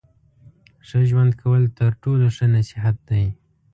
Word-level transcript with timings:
ښه 0.87 0.99
ژوند 1.09 1.31
کول 1.41 1.63
تر 1.77 1.91
ټولو 2.03 2.25
ښه 2.35 2.45
نصیحت 2.55 2.97
دی. 3.09 3.25